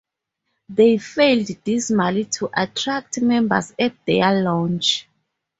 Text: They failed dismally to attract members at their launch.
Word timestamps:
They 0.67 0.97
failed 0.97 1.45
dismally 1.63 2.25
to 2.39 2.49
attract 2.51 3.21
members 3.21 3.71
at 3.77 3.93
their 4.07 4.41
launch. 4.41 5.07